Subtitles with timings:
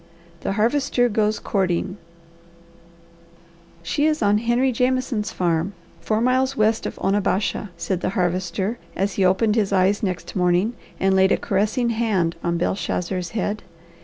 [0.39, 1.97] THE HARVESTER GOES COURTING
[3.83, 9.13] "She is on Henry Jameson's farm, four miles west of Onabasha," said the Harvester, as
[9.13, 13.61] he opened his eyes next morning, and laid a caressing hand on Belshazzar's head.